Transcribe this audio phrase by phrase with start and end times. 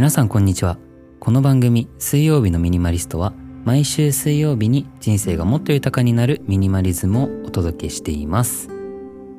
[0.00, 0.78] 皆さんこんにちは。
[1.18, 3.34] この番組水曜日のミニマリストは
[3.66, 8.70] 毎週水曜日に人生がもっと豊かになるミニマリズムをお届けしています。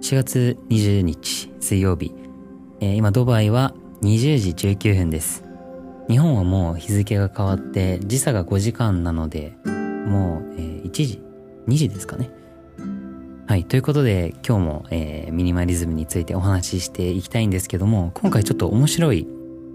[0.03, 2.13] 4月20日水曜日、
[2.79, 3.73] えー、今ドバイは
[4.03, 5.43] 20時19分です。
[6.07, 11.23] 日本はもう日付が変わって時差が5時間なのでもう、えー、1時
[11.69, 12.29] 2時ですかね。
[13.47, 13.65] はい。
[13.65, 19.27] ということで、今日も、えー、ミニマリズムについてお話ししていきたいんですけども、今回ちょっと面白い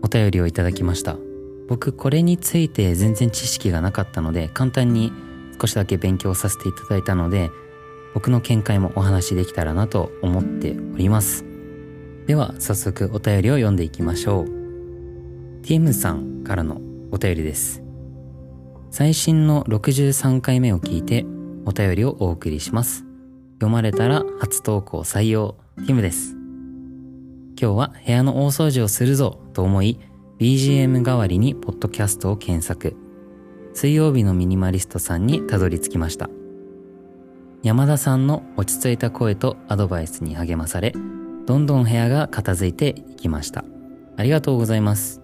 [0.02, 1.16] お便りをいただきました。
[1.68, 5.12] 僕、これについて全然知識がなかったので、簡単に
[5.60, 7.50] 少しだけ勉強させていただいたので、
[8.14, 11.44] 僕の見解もお話しできたらなと思っております。
[12.26, 14.46] では、早速お便りを読んでいきましょう。
[15.62, 17.82] ティムさんからのお便りです。
[18.90, 21.26] 最新の63回目を聞いて
[21.66, 23.04] お便りをお送りします。
[23.54, 25.56] 読まれたら初投稿採用、
[25.86, 26.35] ティムです。
[27.58, 29.98] 今日は部屋の大掃除をするぞと思い、
[30.38, 32.94] BGM 代わりにポッドキャストを検索。
[33.72, 36.28] 水曜日のミニマリストさんにたどり着きました。
[37.62, 40.92] 山田さんの落ち着いた声とアドバイスに励まされ、
[41.46, 43.64] どんどん部屋が片付いていきました。
[44.18, 45.22] ありがとうございます。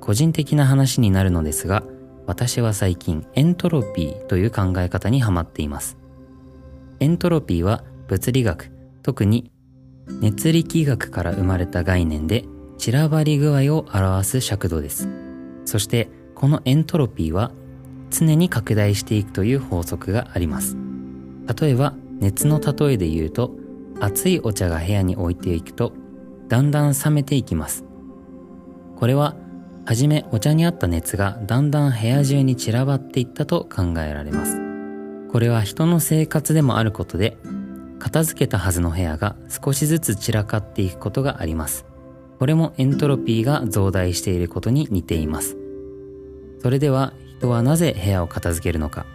[0.00, 1.84] 個人的な話になるのですが、
[2.26, 5.98] 私は最近エントロピーという考え方にハマっています。
[6.98, 8.72] エントロピーは物理学、
[9.04, 9.52] 特に
[10.08, 12.44] 熱力学から生まれた概念で
[12.78, 15.08] 散らばり具合を表す尺度です。
[15.64, 17.52] そしてこのエントロピーは
[18.10, 20.76] 常に拡大していくという法則があります。
[21.60, 23.52] 例えば熱の例えで言うと
[24.00, 25.92] 熱いお茶が部屋に置いていくと
[26.48, 27.84] だんだん冷めていきます。
[28.96, 29.36] これは
[29.86, 34.60] はじめお茶にあった熱がだんだん部屋中に散らばっていったと考えられます。
[35.30, 37.36] これは人の生活でもあることで
[37.98, 41.86] 片付けたはずの部屋が少しずつ散らかっていくことがあります。
[42.38, 45.56] これもエントロピーが増大していることに似ています。
[46.60, 49.06] それでは人はなぜ部屋を片付けるのか、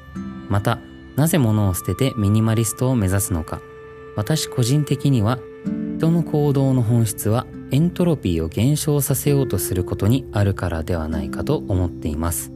[0.49, 0.79] また
[1.15, 3.61] なぜ物を捨ててミニマリストを目指すのか、
[4.15, 5.39] 私個人的には
[5.97, 12.51] 人の行動の本質はエントロピーを減少させようとすることにあるからではないかと思っています。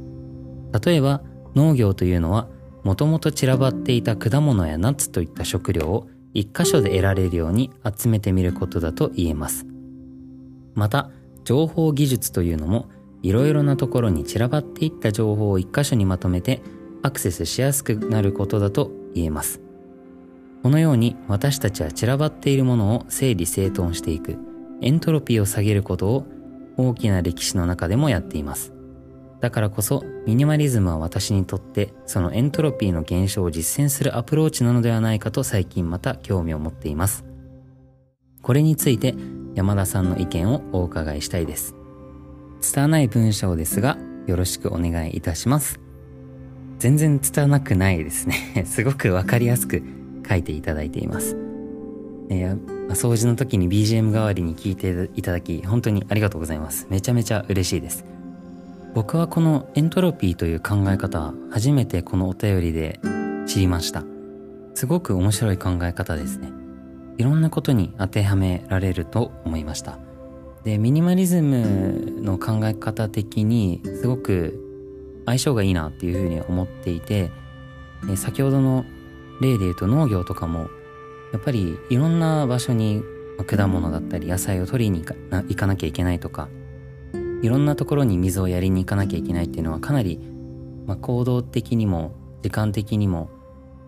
[0.84, 1.22] 例えば
[1.56, 2.48] 農業というのは
[2.84, 9.66] もともと散らばっていた果物やナッツといった食料を一箇所で得られるように集めてみることだと言えます。
[10.74, 11.12] また、
[11.44, 12.90] 情報技術というのも
[13.22, 16.62] いろいろなところに散らばっていった情報を一箇所にまとめて
[17.02, 19.62] アクセスしやすくなることだと言えます。
[20.64, 24.38] このように私たちは散らばっているものを整理整頓していく
[24.82, 26.26] エントロピーを下げることを
[26.78, 28.74] 大きな歴史の中でもやっています。
[29.44, 37.26] だからこそミニマリズムは私にとってそのエントロピーの減少を実践するアプローチなのではないかと最近また興味を持っています。
[38.42, 39.16] これについて
[39.54, 41.76] 山田さんの意見をお伺いしたいです。
[42.62, 45.82] 拙い文章ですがよろしくお願いいたします。
[46.80, 48.64] 全然拙くないですね。
[48.66, 49.84] すごくわかりやすく
[50.26, 51.36] 書いていただいています。
[52.30, 56.88] えー、掃除の時に BGM 代わりに聞いていただき本当にありがとうございます。
[56.90, 58.13] めちゃめちゃ嬉しいです。
[58.94, 63.00] 僕はこのエントロピーという考え方初めてこのお便りで
[63.48, 64.04] 知りました。
[64.76, 66.52] すごく面白い考え方ですね。
[67.18, 69.98] いろんなことに当てはめられると思いました。
[70.64, 74.60] でミニマリズムの考え方的にすごく
[75.26, 77.32] 相性がいいなっていうふうに思っていて
[78.16, 78.86] 先ほどの
[79.42, 80.70] 例で言うと農業とかも
[81.32, 83.02] やっぱりいろんな場所に
[83.48, 86.48] 果物だったり野菜を取りに行かなきゃいけないとか
[87.44, 90.18] いろんなところに水をやりに行かなきゃいけないっていうのはかなり、
[90.88, 93.30] まあ、行動的にも時間的にも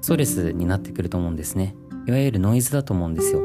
[0.02, 1.74] ストレスになってくると思うんですね。
[2.06, 3.42] いわゆるノイズだと思うんですよ。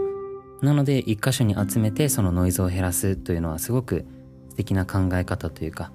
[0.63, 4.05] なので一箇所に集めてそのノイズを減らすというのはすごく
[4.51, 5.93] 素敵な考え方というか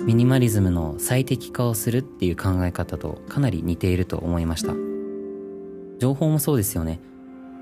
[0.00, 4.74] ミニマリズムの最適化をするっていう考え方とかなり似ていると思いました。
[6.00, 6.98] 情報もそうですよね。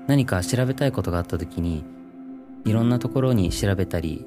[0.07, 1.85] 何か調べたいことがあった時に
[2.65, 4.25] いろんなところに調べたり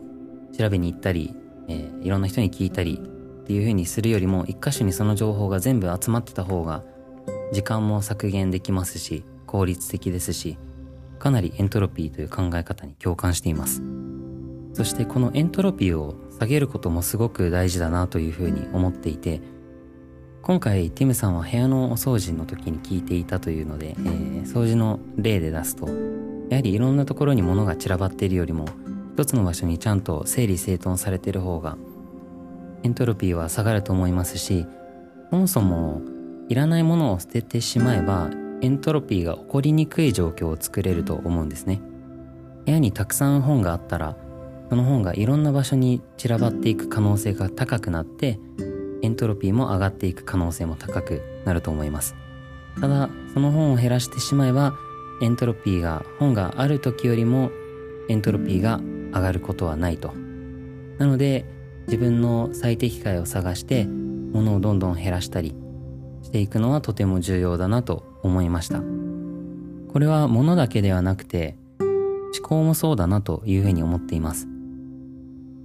[0.56, 1.34] 調べに行ったり
[1.68, 6.82] えー、いろんな人に聞いたりっていう風にするよりも一箇所にその情報が全部集まってた方が
[7.52, 10.58] 時間も削減できますし効率的ですし
[11.18, 13.82] かなりエントロピーという考え方に共感しています。
[14.74, 19.40] そしてこのエントロピーを下げることもすごく大事だなというふうに思っていて
[20.42, 25.88] 今回ティムさんは部屋のお掃除の時に聞いていたというので、えー、掃除の例で出すと
[26.50, 28.66] やはりいろんなところに物が散らばっているよりも
[29.14, 31.76] 一つの場所にちゃんと整理整頓されてる方が
[32.82, 34.66] エントロピーは下がると思いますし
[35.30, 36.02] そもそも
[36.48, 38.28] いらないものを捨ててしまえば
[38.60, 41.80] エントロピーが起こりにくい状況を作れると思うんですね。
[42.66, 44.16] 部屋にたくさん本があったら
[44.68, 48.40] その本がいろんな場所に散らばっていく可能性が高くなって
[49.02, 52.16] エントロピーも上がっていく可能性も高くなると思います。
[52.80, 54.74] ただその本を減らしてしまえば
[55.22, 57.52] エントロピーが本がある時よりも
[58.08, 58.80] エントロピーが
[59.14, 60.12] 上がることはないと。
[60.98, 61.46] なので
[61.86, 65.54] 自分の最適解を探して物をどんどん減らしたり
[66.22, 68.82] していくのはとても重要だなと思いました。
[69.92, 74.48] これは物だけではなくて思考もそうだなというふうに思っています。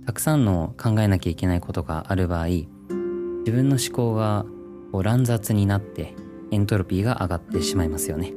[0.06, 4.46] たくさんの考えなきゃいけないことがある場合自分の思考が
[4.92, 6.16] こう乱雑になって
[6.51, 8.34] エントロピーが上がってしまいますよね。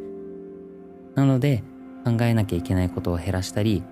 [1.14, 1.62] なので
[2.04, 3.82] 考えなきゃいけないことを減らしたり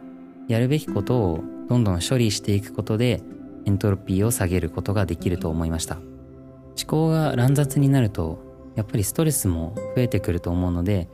[0.50, 3.22] やるべきことをどんどん処理していくことで
[3.66, 5.96] エントロピーを下げることができると思いました。
[5.96, 11.08] 思考が乱雑になるとやっぱりストレスも増えてくると思うので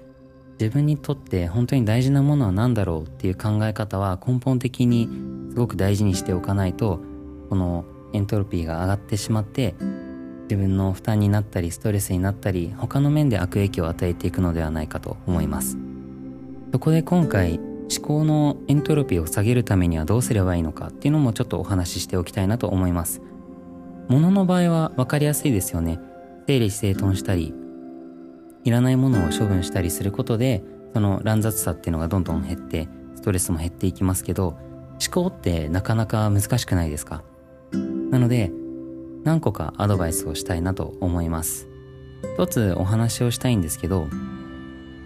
[0.58, 5.08] 自分にとって本当に大事なものは何だろうっていう考え方は根本的に
[5.50, 7.00] すごく大事にしておかないと
[7.50, 7.84] この
[8.14, 9.74] エントロピーが上がってしまって
[10.44, 15.76] 自分の負担になったりストレスになったり他の面で悪影響を与えていくのではないかと思います。
[16.72, 17.58] そこで今回
[17.90, 23.22] 思考のエントロピーを下げるためにはどうすればいいのかっていうのもちょっとお話ししておきたいなと思います。
[24.08, 26.00] 物の場合は分かりやすいですよね。
[26.46, 27.54] 整理整頓したり
[28.64, 30.62] いらないものを処分したりすることで
[30.94, 34.58] その乱雑さっていうのがどんどん減ってストレスも減っていきますけど思
[35.12, 37.22] 考ってなかなか難しくないですか？
[38.10, 38.52] なので
[39.24, 41.68] 何個かアドバイスをしたいなと思います。
[42.34, 44.06] 一つお話をしたいんですけど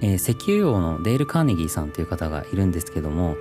[0.02, 3.36] えー、石油王のデール・カーネギーさんという方がいるんですけども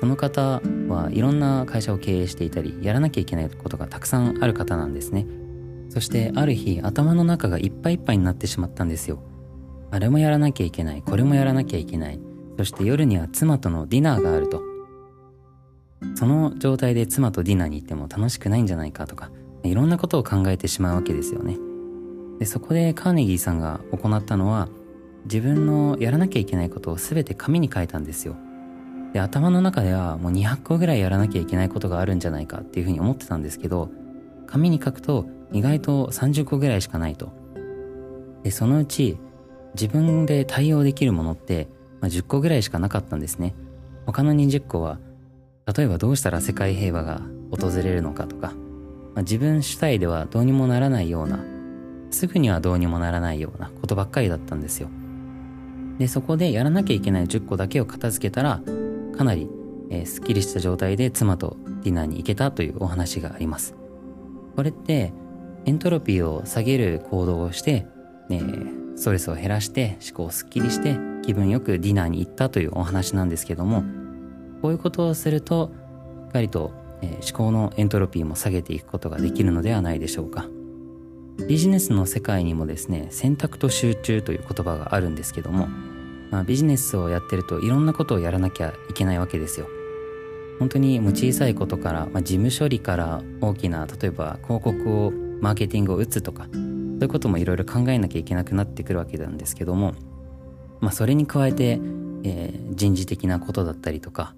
[0.00, 5.26] その方はいろんな会社を経営していたりやらなきゃいけないことがたくさんある方なんですね。
[5.90, 9.20] そしてある日頭の中がいっぱいいっぱいになってしまったんですよ。
[9.90, 12.20] あれもやらなきゃいけないこれもやらなきゃいけない。
[12.58, 14.62] そして夜には妻とのディナーがあると。
[16.14, 19.32] その状態で妻とディナーに行っても楽しくないんじゃないかとか
[19.64, 21.58] いろんなことを考えてしまうわけですよね。
[22.38, 24.68] でそこでカーネギーさんが行ったのは
[25.24, 28.36] 自分のやらなきゃいけないことを全て紙に書いたんですよ。
[29.12, 33.90] で頭の中ではもう200個ぐらいやらなきゃいけないことがあるんじゃないかっていうふうに思ってたんですけど
[34.46, 37.32] 紙に書くと意外と30個ぐらいしかないと。
[38.42, 39.18] でそのうち
[39.74, 41.68] 自分で対応できるものって、
[42.00, 43.54] まあ、10個ぐらいしかなかったんですね。
[44.06, 44.98] 他の20個は
[45.76, 47.20] 例えばどうしたら世界平和が
[47.50, 48.48] 訪れるのかとか、
[49.14, 51.44] まあ、自分主体ではどうにもならないような
[52.10, 54.88] すぐにはどうにもならないようなことばっかりだったんですよ。
[55.98, 58.60] でそこでやらなきゃいけない10個だけを片付けたら
[59.16, 59.48] かなり、
[59.90, 63.74] えー、すっきりした状態で妻とディナーに行けたというお話があります。
[64.54, 65.12] これって
[65.66, 67.86] エントロピーを下げる行動をして、
[68.28, 68.42] ね、
[68.96, 73.84] ストレスを減らして思考をすっきりして気分よくディナーに行ったというお話なんですけども
[74.62, 75.70] こういうことをすると
[76.26, 76.72] しっかりと、
[77.02, 80.46] えー、思考のエントロピーも下げていくことができるのではないでしょうか。
[81.46, 85.68] ビジネスの世界にもですね選択と集中という言葉があるんですけども
[86.30, 89.66] まあ、ビジネスをやってるといろんなことをやらなきゃいけないわけですよ。
[90.58, 96.62] 本当にもう小さいことから、まあ、事務処理から大きな例えば広告をマーケティングを打つとかそう
[97.02, 99.94] いうこともいろいろ考えなきゃいけなくなってくるわけなんですけども、
[100.80, 101.78] まあ、それに加えて、
[102.24, 104.34] えー、人事的なことだったりとか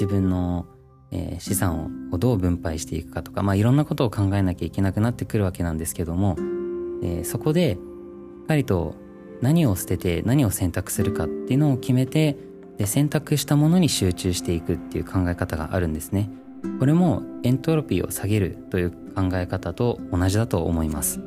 [0.00, 0.64] 自分の、
[1.12, 6.36] えー、資産をどう分配していくかとか、まあ、いろんなことを考えなきゃいけなくなってくるわけなんですけども、
[7.02, 7.78] えー、そこでし
[8.44, 8.94] っかりと
[9.40, 12.36] 何を捨てて何を選択するかっていうのを決めて
[12.78, 16.30] で選択したものに集中していくっていう考え方があるんですね。
[16.78, 21.20] これもエントロピーを下げるという考え方と同じだと思います。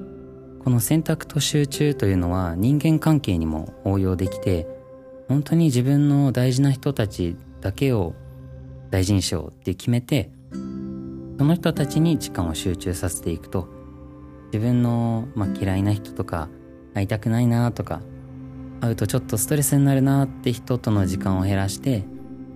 [0.63, 4.67] この選択と集中というのは人間関係にも応用できて
[5.27, 8.15] 本当に自分の大事な人たちだけを
[8.93, 10.29] 大事にしようって決めて
[11.39, 13.67] その人たちに時間を集中させていくと
[14.51, 16.47] 自分の、まあ、嫌いな人とか
[16.93, 18.03] 会いたくないなとか
[18.81, 22.03] 会うとちょっとストレスになるなって人との時間を減らして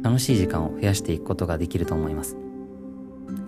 [0.03, 2.37] 楽しい時間を増やしていくことができると思います。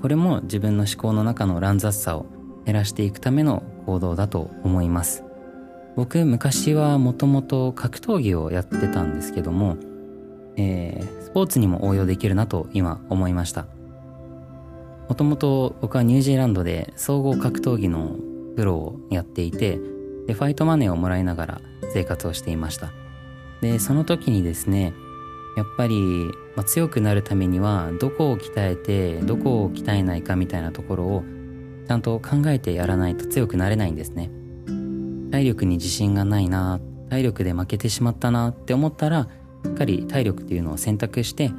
[0.01, 2.25] これも自分の思考の中の乱雑さを
[2.65, 5.24] 減らしていくための行動だと思います。
[5.96, 9.77] 僕昔はもともと格闘技をやってたんですけども、
[10.58, 13.68] えー、スポーツにも応用できるなと今思いました。
[15.08, 18.15] もともと僕はニュージーランドで総合格闘技の
[18.56, 19.79] プロをやっていて
[20.27, 21.62] でファイトマネーをもらいながら
[21.94, 22.91] 生活をしていました。
[23.62, 24.94] でその時にですね
[25.58, 25.96] やっぱり、
[26.56, 31.24] まあ、強くなるためにはどこを鍛えてどこを鍛えないかみたいなところを
[31.88, 34.29] ちゃんと考えてやらないと強くなれないんですね。
[35.32, 36.79] 体力に自信がないな
[37.10, 39.27] 体力で負けてしまったなって思ったら
[39.67, 41.51] っかり体力っていうのを選択して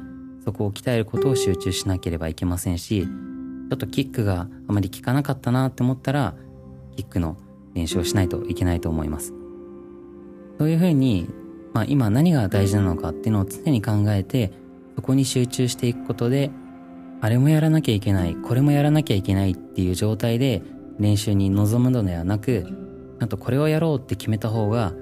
[0.43, 6.33] そこを鍛えることを集中しなければいけませんしちょっとキックがあまり効かなかったなって思ったら
[6.95, 7.37] キックの
[7.73, 9.33] 練習をしないといけないと思います。
[10.57, 11.27] そういうふうに、
[11.73, 14.51] まあ、今何が大事なのかっていうのを常に考えて
[14.95, 16.51] そこに集中していくことで
[17.21, 20.61] あれもやらなきゃいけないこれもやらなきゃいけないっていう状態で
[20.99, 22.67] 練習に臨むのではなく
[23.19, 24.93] あとこれをやろうって決めた方が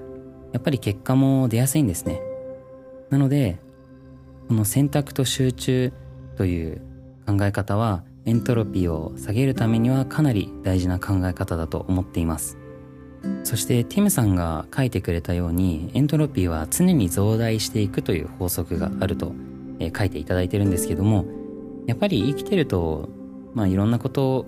[0.52, 2.22] やっぱり結果も出やすいんですね。
[3.10, 3.58] なので
[4.48, 5.92] この選択と集中
[6.36, 6.80] という
[7.26, 12.58] 考え方はエントロピーを下げるためにはかなり大事な考え方だと思っています。
[13.44, 19.34] そしてティムさんが書いてくれたようにエントロピーは常に増大していくという法則があると、
[19.78, 21.26] え、書いていただいてるんですけども
[21.86, 23.10] やっぱり生きてると
[23.54, 24.46] まあいろんなことを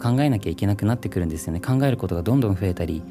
[0.00, 1.60] 考えなきゃいけなくなってくるんですよね。
[1.60, 3.02] 考えることがどんどん増えたり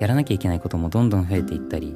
[0.00, 1.94] やらなきゃいけないこともどんどん増えていったり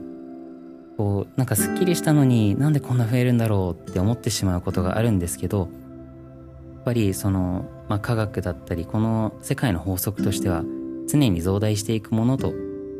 [0.96, 10.64] こうなんかすっきりしたのになんでこんな増えるんだろうって思ってしまうことがあるんですけどやっぱりその、まあ、科学だったりこの世界の法則としては
[11.08, 12.52] 常に増大していくものと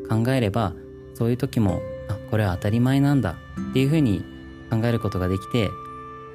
[0.08, 0.72] 考えれば
[1.14, 3.36] そういう時もあこれは当たり前なんだ
[3.70, 4.24] っていうふうに
[4.70, 5.68] 考えることができて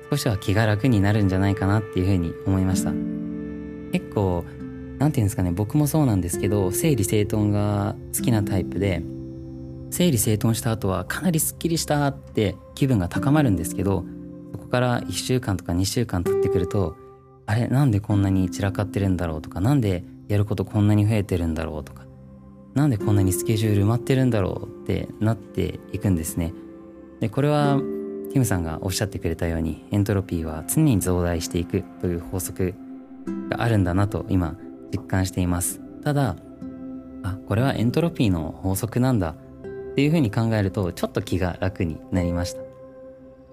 [0.09, 2.91] 少しは気が楽になるんじゃないかなっていうふうに思いました。
[3.91, 4.45] 結構
[4.99, 9.03] 何て言うんですかね僕もそうなんですけど整理整頓が好きなタイプで
[9.89, 14.05] 整理整頓した後はかなりすっきりしたって気分が高まるんですけど
[14.51, 16.95] そこから1週間とか2週間経ってくると
[17.45, 22.05] あれなんでこんなに散らかってるんだろうとか何でやることこんなに増えてるんだろうとか
[22.75, 26.53] なんでこんなにスケジュール埋まってるんだろうってなっていくんですね。
[27.19, 27.77] でこれは
[28.29, 32.75] ティムさんがおっしゃってくれたようにエントロピーは常に増大していくという法則
[33.49, 34.55] があるんだなと今
[34.91, 35.81] 実感しています。
[36.03, 36.35] ただ
[37.23, 39.35] あこれはエントロピーの法則なんだ。
[39.97, 42.61] っていうふうに考えるとちょっと気が楽になりました。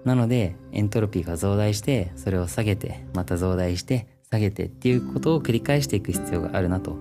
[0.03, 6.97] なのでエントロピーが増大してそれを下げてまた増大して下げてっていうことを繰り返していく必要があるなと。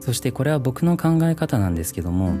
[0.00, 2.34] そしてこれは僕の考え方なんですけども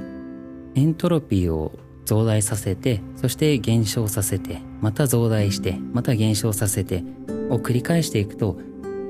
[0.74, 7.04] エントロピーを増大させてそして減少させてまた増大してまた減少させて
[7.48, 8.58] を繰り返していくと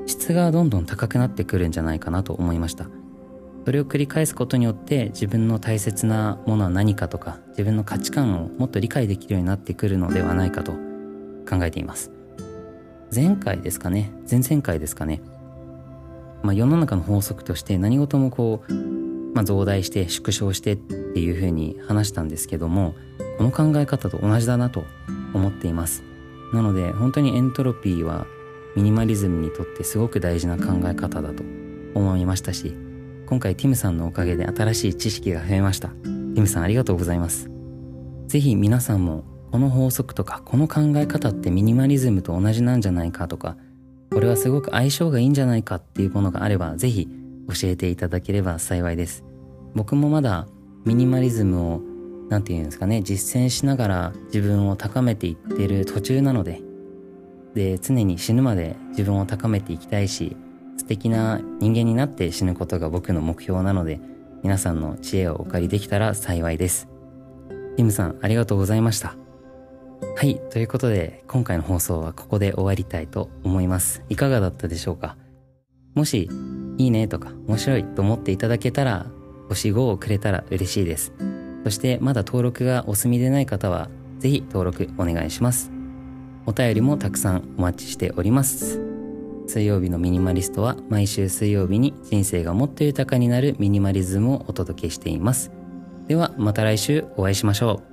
[0.04, 2.99] 質がどんどん高くなってくるんじゃないかなと思いました。
[3.64, 10.72] それを繰り返すことによって自分の大切なものは何かとか自分の価値観をもっと理解できるようになってくるのではないかと
[11.48, 12.10] 考えています。
[13.14, 14.12] 前回ですかね？
[14.30, 15.20] 前々回ですかね、
[16.42, 18.72] まあ、世の中の法則として何事もこう、
[19.34, 22.94] まあ、増大して縮小してっていうふうに話したんですけども
[23.38, 24.84] この考え方と同じだなと
[25.34, 26.02] 思っています。
[26.52, 28.26] なので本当にエントロピーは
[28.76, 31.42] ミニマリズムにとってすごく大事な考え方だと
[31.94, 32.76] 思いましたし
[33.30, 35.88] 今回ティムさんのおかげで新しい知識が増えました。
[35.90, 37.48] ティムさんありがとうございます。
[38.26, 39.22] 是非皆さんも
[39.52, 43.56] この法則とかこの考え方ってミニマリズムと同じなんじゃないかとか
[44.10, 47.08] これはすごく相性がいいんじゃないかっていうものがあれば是非
[47.48, 49.22] 教えていただければ幸いです。
[49.76, 50.48] 僕もまだ
[50.84, 51.80] ミニマリズムを
[52.30, 56.62] 何て言うんですかね実践しながら自分を高めていってる途中なので
[57.54, 60.36] で常に死ぬまで自分を高めていきたいし
[60.90, 64.00] 素敵な人間になって死ぬことが僕の目標なので
[64.42, 66.88] 皆さんの知恵をお借りできたら幸いです。
[67.76, 69.14] ティムさんありがとうございました。
[70.16, 74.02] はい、ということで今回の放送はここで終わりたいと思います。
[74.08, 75.16] いかがだったでしょうか？
[75.94, 76.28] もし
[76.76, 79.06] いいねとか面白いと思っていただけたら
[79.48, 81.12] 星5をくれたら嬉しいです。
[81.62, 85.70] そしてまだ登録がお済みでない方はぜひ登録お願いします。
[86.46, 88.89] お便りもたくさんお待ちしております。
[89.46, 95.50] 水曜日のミニマリストは毎週水曜日に人生がもっと豊かになるミニマリズムをお届けしています。
[96.06, 97.89] ではまた来週お会いしましょう。